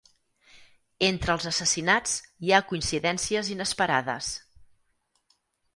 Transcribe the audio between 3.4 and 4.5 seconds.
inesperades.